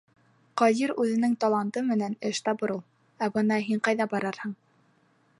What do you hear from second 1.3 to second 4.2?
таланты менән эш табыр ул, ә бына һин ҡайҙа